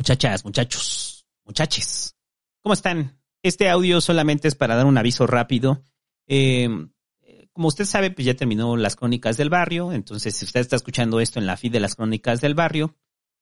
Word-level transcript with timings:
Muchachas, 0.00 0.46
muchachos, 0.46 1.26
muchaches, 1.44 2.16
¿cómo 2.62 2.72
están? 2.72 3.20
Este 3.42 3.68
audio 3.68 4.00
solamente 4.00 4.48
es 4.48 4.54
para 4.54 4.74
dar 4.74 4.86
un 4.86 4.96
aviso 4.96 5.26
rápido. 5.26 5.84
Eh, 6.26 6.70
como 7.52 7.68
usted 7.68 7.84
sabe, 7.84 8.10
pues 8.10 8.24
ya 8.24 8.32
terminó 8.32 8.78
las 8.78 8.96
crónicas 8.96 9.36
del 9.36 9.50
barrio. 9.50 9.92
Entonces, 9.92 10.34
si 10.34 10.46
usted 10.46 10.60
está 10.60 10.76
escuchando 10.76 11.20
esto 11.20 11.38
en 11.38 11.44
la 11.44 11.58
feed 11.58 11.72
de 11.72 11.80
las 11.80 11.96
crónicas 11.96 12.40
del 12.40 12.54
barrio, 12.54 12.96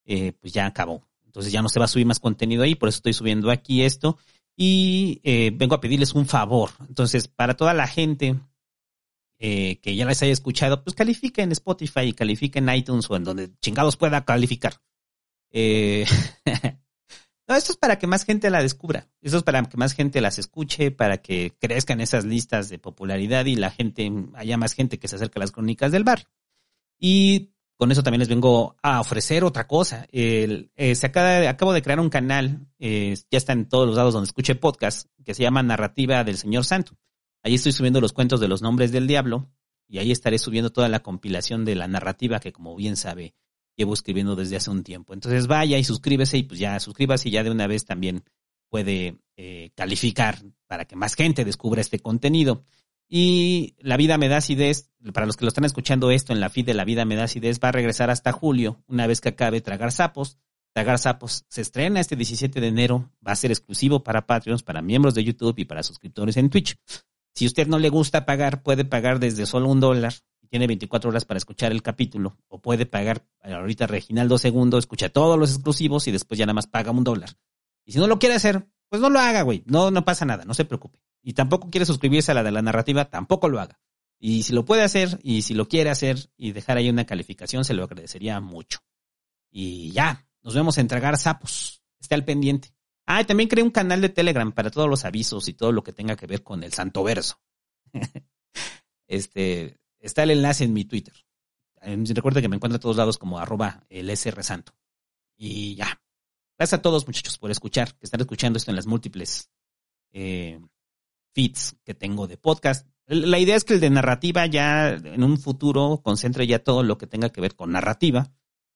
eh, 0.04 0.32
pues 0.32 0.52
ya 0.52 0.66
acabó. 0.66 1.06
Entonces 1.24 1.52
ya 1.52 1.62
no 1.62 1.68
se 1.68 1.78
va 1.78 1.84
a 1.84 1.88
subir 1.88 2.06
más 2.06 2.18
contenido 2.18 2.64
ahí, 2.64 2.74
por 2.74 2.88
eso 2.88 2.96
estoy 2.96 3.12
subiendo 3.12 3.52
aquí 3.52 3.82
esto. 3.82 4.18
Y 4.56 5.20
eh, 5.22 5.52
vengo 5.54 5.76
a 5.76 5.80
pedirles 5.80 6.14
un 6.14 6.26
favor. 6.26 6.70
Entonces, 6.88 7.28
para 7.28 7.54
toda 7.54 7.72
la 7.72 7.86
gente 7.86 8.34
eh, 9.38 9.78
que 9.80 9.94
ya 9.94 10.06
les 10.06 10.20
haya 10.24 10.32
escuchado, 10.32 10.82
pues 10.82 10.96
califique 10.96 11.40
en 11.40 11.52
Spotify 11.52 12.00
y 12.00 12.14
califique 12.14 12.58
en 12.58 12.68
iTunes 12.70 13.08
o 13.08 13.14
en 13.14 13.22
donde 13.22 13.50
chingados 13.60 13.96
pueda 13.96 14.24
calificar. 14.24 14.80
Eh, 15.50 16.04
no, 17.48 17.54
esto 17.54 17.72
es 17.72 17.78
para 17.78 17.98
que 17.98 18.06
más 18.06 18.24
gente 18.24 18.50
la 18.50 18.62
descubra. 18.62 19.08
Esto 19.20 19.38
es 19.38 19.42
para 19.42 19.62
que 19.62 19.76
más 19.76 19.94
gente 19.94 20.20
las 20.20 20.38
escuche, 20.38 20.90
para 20.90 21.18
que 21.18 21.54
crezcan 21.58 22.00
esas 22.00 22.24
listas 22.24 22.68
de 22.68 22.78
popularidad 22.78 23.46
y 23.46 23.56
la 23.56 23.70
gente, 23.70 24.10
haya 24.34 24.56
más 24.56 24.72
gente 24.72 24.98
que 24.98 25.08
se 25.08 25.16
acerque 25.16 25.38
a 25.38 25.40
las 25.40 25.52
crónicas 25.52 25.92
del 25.92 26.04
barrio. 26.04 26.28
Y 26.98 27.52
con 27.78 27.92
eso 27.92 28.02
también 28.02 28.18
les 28.18 28.28
vengo 28.28 28.76
a 28.82 29.00
ofrecer 29.00 29.44
otra 29.44 29.68
cosa. 29.68 30.06
Eh, 30.10 30.68
acaba 31.02 31.48
acabo 31.48 31.72
de 31.72 31.80
crear 31.80 32.00
un 32.00 32.10
canal, 32.10 32.66
eh, 32.80 33.16
ya 33.30 33.38
está 33.38 33.52
en 33.52 33.68
todos 33.68 33.86
los 33.86 33.96
lados 33.96 34.14
donde 34.14 34.26
escuche 34.26 34.56
podcast, 34.56 35.08
que 35.24 35.32
se 35.32 35.44
llama 35.44 35.62
Narrativa 35.62 36.24
del 36.24 36.38
Señor 36.38 36.64
Santo. 36.64 36.98
Ahí 37.44 37.54
estoy 37.54 37.70
subiendo 37.70 38.00
los 38.00 38.12
cuentos 38.12 38.40
de 38.40 38.48
los 38.48 38.62
nombres 38.62 38.90
del 38.90 39.06
diablo 39.06 39.48
y 39.86 39.98
ahí 39.98 40.10
estaré 40.10 40.38
subiendo 40.38 40.70
toda 40.70 40.88
la 40.88 41.04
compilación 41.04 41.64
de 41.64 41.76
la 41.76 41.86
narrativa 41.86 42.40
que, 42.40 42.52
como 42.52 42.74
bien 42.74 42.96
sabe, 42.96 43.34
llevo 43.78 43.94
escribiendo 43.94 44.36
desde 44.36 44.56
hace 44.56 44.70
un 44.70 44.82
tiempo. 44.82 45.14
Entonces 45.14 45.46
vaya 45.46 45.78
y 45.78 45.84
suscríbese 45.84 46.36
y 46.36 46.42
pues 46.42 46.60
ya 46.60 46.78
suscríbase 46.80 47.28
y 47.28 47.32
ya 47.32 47.44
de 47.44 47.50
una 47.50 47.66
vez 47.66 47.86
también 47.86 48.24
puede 48.68 49.18
eh, 49.36 49.70
calificar 49.74 50.42
para 50.66 50.84
que 50.84 50.96
más 50.96 51.14
gente 51.14 51.44
descubra 51.44 51.80
este 51.80 52.00
contenido. 52.00 52.64
Y 53.08 53.76
La 53.78 53.96
Vida 53.96 54.18
Me 54.18 54.28
Da 54.28 54.38
Acidez, 54.38 54.90
para 55.14 55.24
los 55.24 55.36
que 55.36 55.44
lo 55.44 55.48
están 55.48 55.64
escuchando 55.64 56.10
esto 56.10 56.34
en 56.34 56.40
la 56.40 56.50
feed 56.50 56.66
de 56.66 56.74
La 56.74 56.84
Vida 56.84 57.06
Me 57.06 57.16
Da 57.16 57.24
Acidez, 57.24 57.58
va 57.64 57.68
a 57.68 57.72
regresar 57.72 58.10
hasta 58.10 58.32
julio, 58.32 58.82
una 58.86 59.06
vez 59.06 59.22
que 59.22 59.30
acabe 59.30 59.62
Tragar 59.62 59.92
Sapos. 59.92 60.36
Tragar 60.74 60.98
Sapos 60.98 61.46
se 61.48 61.62
estrena 61.62 62.00
este 62.00 62.16
17 62.16 62.60
de 62.60 62.66
enero, 62.66 63.10
va 63.26 63.32
a 63.32 63.36
ser 63.36 63.50
exclusivo 63.50 64.02
para 64.02 64.26
Patreons, 64.26 64.62
para 64.62 64.82
miembros 64.82 65.14
de 65.14 65.24
YouTube 65.24 65.58
y 65.58 65.64
para 65.64 65.82
suscriptores 65.82 66.36
en 66.36 66.50
Twitch. 66.50 66.76
Si 67.34 67.46
usted 67.46 67.68
no 67.68 67.78
le 67.78 67.88
gusta 67.88 68.26
pagar, 68.26 68.62
puede 68.62 68.84
pagar 68.84 69.20
desde 69.20 69.46
solo 69.46 69.68
un 69.68 69.80
dólar. 69.80 70.12
Tiene 70.48 70.66
24 70.66 71.10
horas 71.10 71.24
para 71.24 71.38
escuchar 71.38 71.72
el 71.72 71.82
capítulo. 71.82 72.38
O 72.48 72.60
puede 72.60 72.86
pagar 72.86 73.26
ahorita 73.42 73.86
Reginaldo 73.86 74.38
Segundo, 74.38 74.78
escucha 74.78 75.08
todos 75.08 75.38
los 75.38 75.50
exclusivos 75.52 76.08
y 76.08 76.12
después 76.12 76.38
ya 76.38 76.46
nada 76.46 76.54
más 76.54 76.66
paga 76.66 76.90
un 76.90 77.04
dólar. 77.04 77.30
Y 77.84 77.92
si 77.92 77.98
no 77.98 78.06
lo 78.06 78.18
quiere 78.18 78.34
hacer, 78.34 78.66
pues 78.88 79.00
no 79.00 79.10
lo 79.10 79.20
haga, 79.20 79.42
güey. 79.42 79.62
No, 79.66 79.90
no 79.90 80.04
pasa 80.04 80.24
nada, 80.24 80.44
no 80.44 80.54
se 80.54 80.64
preocupe 80.64 80.98
y 81.28 81.34
tampoco 81.34 81.70
quiere 81.70 81.84
suscribirse 81.84 82.32
a 82.32 82.34
la 82.34 82.42
de 82.42 82.50
la 82.50 82.62
narrativa, 82.62 83.06
tampoco 83.06 83.50
lo 83.50 83.60
haga. 83.60 83.78
Y 84.18 84.44
si 84.44 84.52
lo 84.52 84.64
puede 84.64 84.82
hacer 84.82 85.18
y 85.22 85.42
si 85.42 85.52
lo 85.52 85.68
quiere 85.68 85.90
hacer 85.90 86.30
y 86.36 86.52
dejar 86.52 86.78
ahí 86.78 86.88
una 86.88 87.04
calificación, 87.04 87.66
se 87.66 87.74
lo 87.74 87.84
agradecería 87.84 88.40
mucho. 88.40 88.80
Y 89.50 89.92
ya, 89.92 90.26
nos 90.42 90.54
vemos 90.54 90.78
en 90.78 90.88
Tragar 90.88 91.18
Sapos. 91.18 91.82
Esté 92.00 92.14
al 92.14 92.24
pendiente. 92.24 92.72
Ah, 93.06 93.20
y 93.20 93.24
también 93.24 93.48
creé 93.48 93.62
un 93.62 93.70
canal 93.70 94.00
de 94.00 94.08
Telegram 94.08 94.52
para 94.52 94.70
todos 94.70 94.88
los 94.88 95.04
avisos 95.04 95.48
y 95.48 95.52
todo 95.52 95.70
lo 95.70 95.82
que 95.82 95.92
tenga 95.92 96.16
que 96.16 96.26
ver 96.26 96.42
con 96.42 96.64
el 96.64 96.72
Santo 96.72 97.02
Verso. 97.02 97.40
este, 99.06 99.76
está 99.98 100.22
el 100.22 100.30
enlace 100.30 100.64
en 100.64 100.72
mi 100.72 100.84
Twitter. 100.84 101.14
Recuerda 101.80 102.40
que 102.40 102.48
me 102.48 102.56
encuentra 102.56 102.76
a 102.76 102.80
todos 102.80 102.96
lados 102.96 103.18
como 103.18 103.38
arroba 103.38 103.84
el 103.88 104.10
SR 104.10 104.42
Santo. 104.42 104.72
Y 105.36 105.74
ya. 105.76 106.00
Gracias 106.58 106.78
a 106.78 106.82
todos, 106.82 107.06
muchachos, 107.06 107.38
por 107.38 107.50
escuchar, 107.50 107.94
que 107.96 108.04
están 108.04 108.20
escuchando 108.20 108.56
esto 108.56 108.70
en 108.70 108.76
las 108.76 108.86
múltiples 108.86 109.50
eh, 110.10 110.60
feeds 111.32 111.76
que 111.84 111.94
tengo 111.94 112.26
de 112.26 112.36
podcast. 112.36 112.88
La 113.06 113.38
idea 113.38 113.56
es 113.56 113.64
que 113.64 113.74
el 113.74 113.80
de 113.80 113.90
narrativa 113.90 114.44
ya 114.46 114.90
en 114.90 115.22
un 115.22 115.38
futuro 115.38 116.02
concentre 116.02 116.46
ya 116.46 116.58
todo 116.58 116.82
lo 116.82 116.98
que 116.98 117.06
tenga 117.06 117.30
que 117.30 117.40
ver 117.40 117.54
con 117.54 117.72
narrativa 117.72 118.30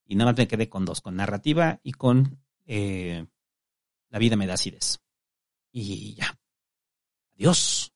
y 0.07 0.15
nada 0.15 0.31
más 0.31 0.39
me 0.39 0.49
quedé 0.49 0.69
con 0.69 0.85
dos, 0.85 1.01
con 1.01 1.17
narrativa 1.17 1.81
y 1.83 1.93
con 1.93 2.39
eh, 2.67 3.27
la 4.09 4.19
vida 4.19 4.37
me 4.37 4.47
da 4.47 4.55
acidez. 4.55 5.01
Y 5.71 6.15
ya. 6.15 6.39
Adiós. 7.35 7.92